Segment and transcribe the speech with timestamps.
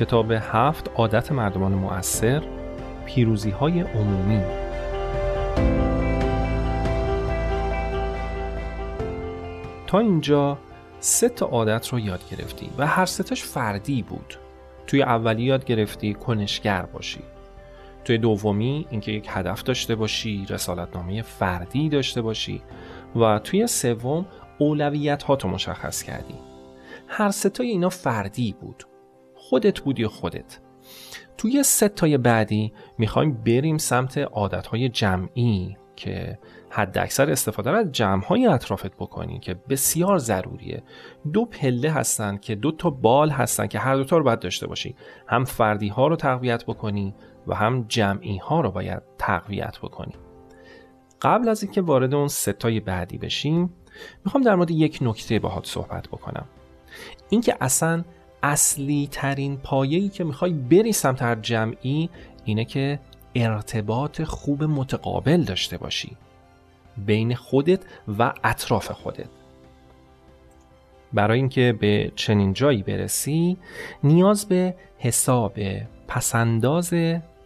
[0.00, 2.42] کتاب هفت عادت مردمان مؤثر
[3.06, 4.42] پیروزی های عمومی.
[9.86, 10.58] تا اینجا
[11.00, 14.34] سه تا عادت رو یاد گرفتی و هر ستاش فردی بود.
[14.86, 17.20] توی اولی یاد گرفتی کنشگر باشی.
[18.04, 22.62] توی دومی اینکه یک هدف داشته باشی رسالتنامه فردی داشته باشی
[23.16, 24.26] و توی سوم
[24.58, 26.34] اولویت ها تو مشخص کردی.
[27.08, 28.89] هر ستای اینا فردی بود.
[29.50, 30.58] خودت بودی خودت.
[31.38, 36.38] توی ستای بعدی می‌خوایم بریم سمت عادتهای جمعی که
[36.70, 40.82] حد اکثر استفاده از جمعهای اطرافت بکنی که بسیار ضروریه.
[41.32, 44.96] دو پله هستن که دو تا بال هستن که هر دوتا رو باید داشته باشی.
[45.26, 47.14] هم فردی ها رو تقویت بکنی
[47.46, 50.14] و هم جمعی ها رو باید تقویت بکنی.
[51.22, 53.74] قبل از اینکه وارد اون ستای بعدی بشیم
[54.24, 56.46] می‌خوام در مورد یک نکته باهات صحبت بکنم.
[57.30, 58.04] اینکه اصلا
[58.42, 62.10] اصلی ترین پایه‌ای که می‌خوای بری سمت هر جمعی
[62.44, 63.00] اینه که
[63.34, 66.16] ارتباط خوب متقابل داشته باشی.
[66.96, 67.80] بین خودت
[68.18, 69.28] و اطراف خودت.
[71.12, 73.56] برای اینکه به چنین جایی برسی
[74.04, 75.58] نیاز به حساب
[76.08, 76.94] پسنداز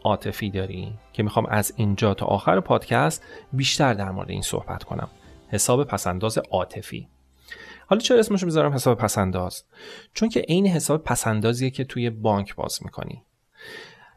[0.04, 5.08] عاطفی داری که می‌خوام از اینجا تا آخر پادکست بیشتر در مورد این صحبت کنم.
[5.48, 7.08] حساب پسنداز عاطفی.
[7.86, 9.64] حالا چرا اسمشو می‌ذارم حساب پسنداز؟
[10.14, 13.22] چون که عین حساب پسندازیه که توی بانک باز می‌کنی.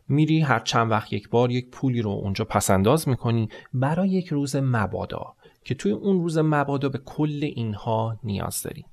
[0.07, 4.55] میری هر چند وقت یک بار یک پولی رو اونجا پسنداز می‌کنی برای یک روز
[4.55, 8.85] مبادا که توی اون روز مبادا به کل اینها نیاز داری.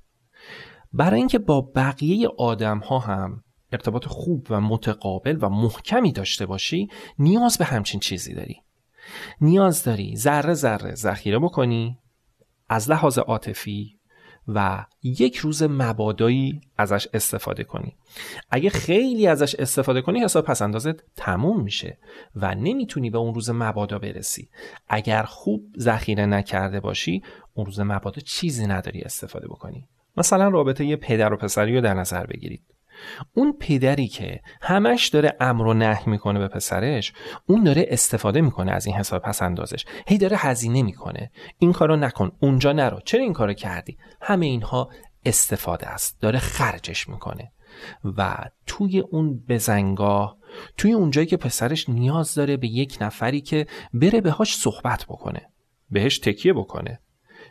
[0.93, 6.87] برای اینکه با بقیه آدم ها هم ارتباط خوب و متقابل و محکمی داشته باشی
[7.19, 8.61] نیاز به همچین چیزی داری.
[9.41, 11.97] نیاز داری ذره ذره ذخیره بکنی
[12.69, 13.99] از لحاظ عاطفی
[14.47, 17.95] و یک روز مبادایی ازش استفاده کنی.
[18.49, 21.97] اگه خیلی ازش استفاده کنی حساب پس اندازت تموم میشه
[22.35, 24.49] و نمی‌تونی به اون روز مبادا برسی.
[24.89, 29.87] اگر خوب ذخیره نکرده باشی اون روز مبادا چیزی نداری استفاده بکنی.
[30.17, 32.61] مثلا رابطه یه پدر و پسری رو در نظر بگیرید.
[33.33, 37.13] اون پدری که همش داره امر و نه می‌کنه به پسرش
[37.47, 39.85] اون داره استفاده می‌کنه از این حساب پس اندازش.
[40.07, 41.31] هی داره هزینه می‌کنه.
[41.59, 42.31] این کارو نکن.
[42.39, 42.99] اونجا نرو.
[43.05, 44.89] چرا این کارو کردی؟ همه اینها
[45.25, 46.21] استفاده است.
[46.21, 47.51] داره خرجش می‌کنه.
[48.17, 50.37] و توی اون بزنگاه
[50.77, 55.41] توی اونجایی که پسرش نیاز داره به یک نفری که بره بهاش صحبت بکنه.
[55.89, 56.99] بهش تکیه بکنه.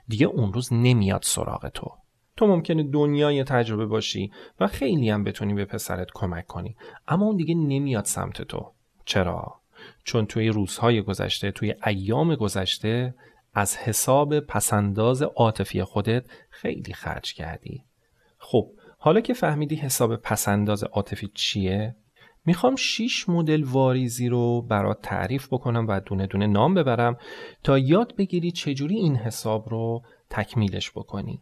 [0.09, 1.91] دیگه اون روز نمیاد سراغ تو.
[2.36, 4.30] تو ممکنه دنیای تجربه باشی
[4.60, 6.76] و خیلی هم بتونی به پسرت کمک کنی.
[7.08, 8.72] اما اون دیگه نمیاد سمت تو.
[9.04, 9.60] چرا؟
[10.04, 13.14] چون توی روزهای گذشته توی ایام گذشته
[13.54, 17.84] از حساب پسنداز عاطفی خودت خیلی خرج کردی.
[18.38, 21.96] خب حالا که فهمیدی حساب پسنداز عاطفی چیه
[22.46, 27.16] می‌خوام 6 مدل واریزی رو برات تعریف بکنم و دونه دونه نام ببرم
[27.64, 31.40] تا یاد بگیری چجوری این حساب رو تکمیلش بکنی.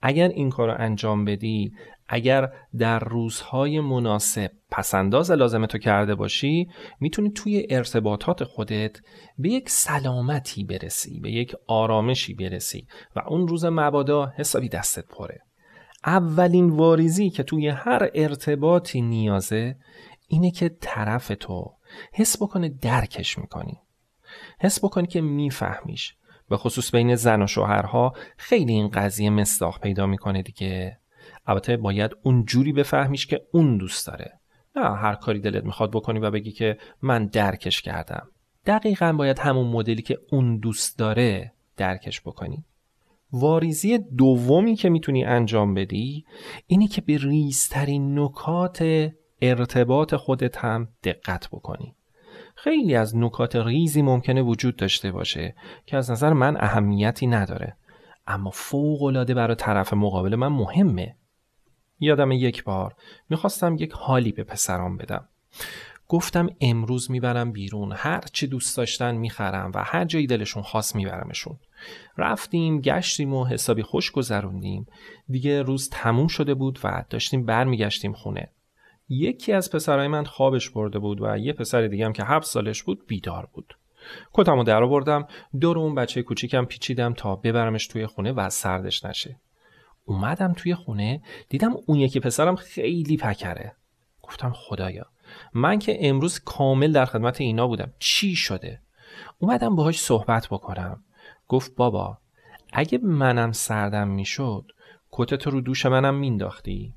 [0.00, 1.72] اگر این کار رو انجام بدی
[2.08, 6.68] اگر در روزهای مناسب پسنداز لازم تو کرده باشی
[7.00, 9.00] می‌تونی توی ارتباطات خودت
[9.38, 15.40] به یک سلامتی برسی به یک آرامشی برسی و اون روز مبادا حسابی دستت پره.
[16.04, 19.76] اولین واریزی که توی هر ارتباطی نیازه
[20.28, 21.74] اینه که طرف تو
[22.12, 23.78] حس بکنه درکش می‌کنی.
[24.60, 26.14] حس بکنی که میفهمیش.
[26.50, 30.98] به خصوص بین زن و شوهرها خیلی این قضیه مصداق پیدا می‌کنه دیگه.
[31.46, 34.40] البته باید اون جوری بفهمیش که اون دوست داره.
[34.76, 38.28] نه هر کاری دلت می‌خواد بکنی و بگی که من درکش کردم.
[38.66, 42.64] دقیقا باید همون مدلی که اون دوست داره درکش بکنی.
[43.32, 46.24] واریزی دومی که می‌تونی انجام بدی
[46.66, 49.10] اینی که به ریزترین نکات
[49.42, 51.94] ارتباط خودت هم دقت بکنی.
[52.62, 55.54] خیلی از نکات ریزی ممکنه وجود داشته باشه
[55.86, 57.76] که از نظر من اهمیتی نداره.
[58.26, 61.16] اما فوق العاده برای طرف مقابل من مهمه.
[62.00, 62.94] یادم یک بار
[63.30, 65.28] می‌خواستم یک حالی به پسرام بدم.
[66.08, 67.92] گفتم امروز می‌برم بیرون.
[67.96, 71.58] هر چی دوست داشتن می‌خرم و هر جایی دلشون خواست میبرمشون.
[72.16, 74.86] رفتیم گشتیم و حسابی خوش گذروندیم.
[75.28, 78.48] دیگه روز تموم شده بود و داشتیم برمیگشتیم خونه.
[79.12, 82.82] یکی از پسرای من خوابش برده بود و یه پسر دیگه هم که هفت سالش
[82.82, 83.76] بود بیدار بود.
[84.32, 85.26] کتمو در آوردم
[85.60, 89.40] دور اون بچه کوچیکم پیچیدم تا ببرمش توی خونه و سردش نشه.
[90.04, 93.76] اومدم توی خونه دیدم اون یکی پسرم خیلی پکره.
[94.22, 95.06] گفتم خدایا
[95.54, 97.92] من که امروز کامل در خدمت اینا بودم.
[97.98, 98.80] چی شده؟
[99.38, 101.04] اومدم باهاش صحبت بکنم.
[101.48, 102.18] گفت بابا
[102.72, 104.72] اگه منم سردم می‌شد
[105.12, 106.94] کتت رو دوش منم مینداختی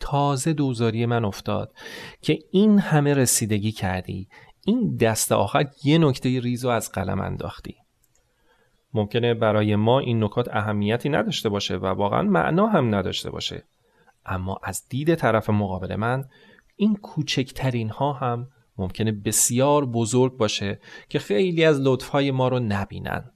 [0.00, 1.72] تازه دوزاری من افتاد
[2.20, 4.28] که این همه رسیدگی کردی.
[4.66, 7.76] این دست آخر یه نکته ریز از قلم انداختی.
[8.94, 13.64] ممکنه برای ما این نکات اهمیتی نداشته باشه و واقعا معنا هم نداشته باشه.
[14.26, 16.24] اما از دید طرف مقابل من
[16.76, 18.48] این کوچکترین ها هم
[18.78, 23.30] ممکنه بسیار بزرگ باشه که خیلی از لطفهای ما رو نبینن.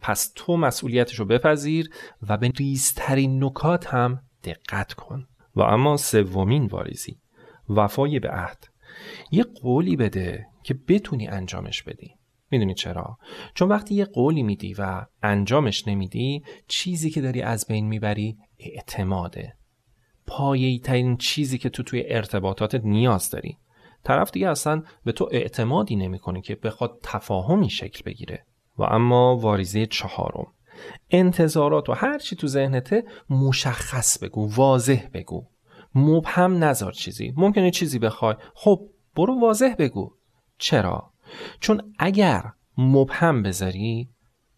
[0.00, 1.90] پس تو مسئولیتش رو بپذیر
[2.28, 5.26] و به ریزترین نکات هم دقت کن
[5.56, 7.18] و اما سومین واریزی
[7.68, 8.68] وفای به عهد.
[9.30, 12.14] یه قولی بده که بتونی انجامش بدی.
[12.50, 13.18] می‌دونی چرا؟
[13.54, 19.56] چون وقتی یه قولی میدی و انجامش نمیدی چیزی که داری از بین می‌بری اعتماده.
[20.26, 23.58] پایهی ترین چیزی که تو توی ارتباطاتت نیاز داری.
[24.04, 28.44] طرف دیگه اصلا به تو اعتمادی نمی‌کنه که بخواد تفاهمی شکل بگیره.
[28.78, 30.46] و اما واریزه چهارم.
[31.10, 35.46] انتظارات و هر چی تو ذهنته مشخص بگو واضح بگو.
[35.94, 37.32] مبهم نذار چیزی.
[37.36, 38.34] ممکنه چیزی بخوای.
[38.54, 38.80] خب
[39.16, 40.12] برو واضح بگو.
[40.58, 41.10] چرا؟
[41.60, 42.42] چون اگر
[42.78, 44.08] مبهم بذاری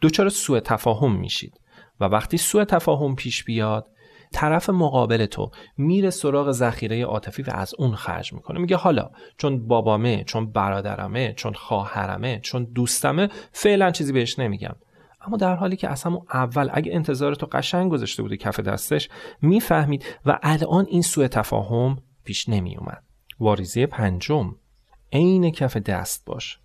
[0.02, 1.60] دچار سوء تفاهم میشید.
[2.00, 3.86] و وقتی سوء تفاهم پیش بیاد
[4.32, 8.60] طرف مقابل تو میره سراغ ذخیره عاطفی و از اون خرج می‌کنه.
[8.60, 14.76] میگه حالا چون بابامه چون برادرمه چون خواهرمه چون دوستمه فعلا چیزی بهش نمیگم.
[15.20, 19.08] اما در حالی که اصلا اول اگه انتظار تو قشنگ گذاشته بوده کف دستش
[19.42, 23.02] می‌فهمید و الان این سوء تفاهم پیش نمیومد
[23.40, 24.54] واریزی پنجم
[25.12, 26.58] عین کف دست باش.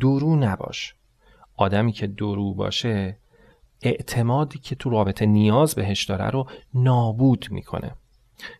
[0.00, 0.94] درو نباش.
[1.56, 3.18] آدمی که درو باشه
[3.82, 7.94] اعتمادی که تو رابطه نیاز بهش داره رو نابود می‌کنه.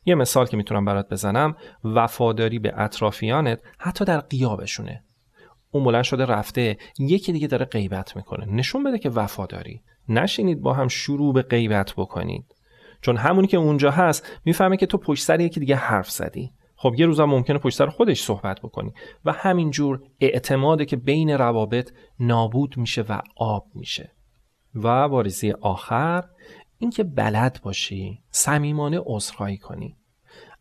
[0.04, 5.02] یه مثال که می‌تونم برات بزنم وفاداری به اطرافیانت حتی در قیابشونه.
[5.70, 6.76] اون بلند شده رفته.
[6.98, 8.46] یکی دیگه داره غیبت می‌کنه.
[8.46, 9.82] نشون بده که وفاداری.
[10.08, 12.44] نشینید با هم شروع به غیبت بکنید.
[13.00, 16.52] چون همونی که اونجا هست می‌فهمه که تو پشت سر یکی دیگه حرف زدی.
[16.76, 18.92] خب یه روزم ممکنه پشت سر خودش صحبت بکنی.
[19.24, 24.12] و همینجور اعتماده که بین روابط نابود میشه و آب میشه.
[24.74, 26.24] و واریزی آخر
[26.78, 29.96] اینکه بلد باشی صمیمانه عذرخواهی کنی.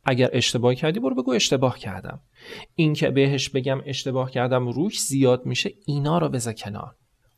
[0.05, 2.19] اگر اشتباه کردی برو بگو اشتباه کردم.
[2.75, 6.95] اینکه بهش بگم اشتباه کردم روش زیاد میشه اینا رو بذار کنار.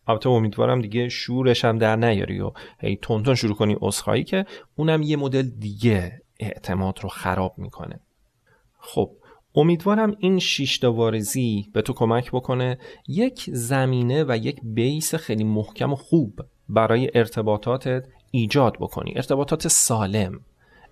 [0.08, 5.02] البته امیدوارم دیگه شورش هم در نیاری و هی تونتون شروع کنی عذرخواهی که اونم
[5.02, 8.00] یه مدل دیگه اعتماد رو خراب می‌کنه.
[8.80, 9.12] خب
[9.56, 12.78] امیدوارم این شیشت وارزی به تو کمک بکنه.
[13.08, 19.14] یک زمینه و یک بیس خیلی محکم و خوب برای ارتباطاتت ایجاد بکنی.
[19.16, 20.40] ارتباطات سالم.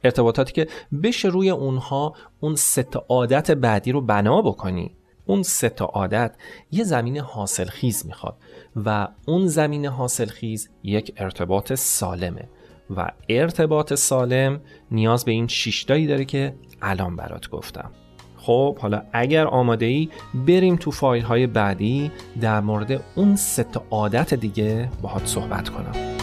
[0.05, 0.67] ارتباطاتی که
[1.03, 4.95] بشه روی اونها اون ست عادت بعدی رو بنا بکنی.
[5.25, 6.35] اون سه عادت
[6.71, 8.37] یه زمین حاصل خیز می‌خواد
[8.75, 12.49] و اون زمین حاصل خیز یک ارتباط سالمه
[12.97, 14.61] و ارتباط سالم
[14.91, 17.91] نیاز به این شیشتایی داره که الان برات گفتم.
[18.37, 20.09] خب حالا اگر آماده ای
[20.47, 22.11] بریم تو فایل های بعدی
[22.41, 26.14] در مورد اون سه عادت دیگه باهات صحبت کنم.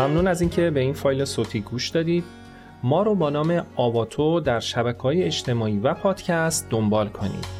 [0.00, 2.24] ممنون از اینکه به این فایل صوتی گوش دادید.
[2.82, 7.59] ما رو با نام آواتو در شبکه های اجتماعی و پادکست دنبال کنید.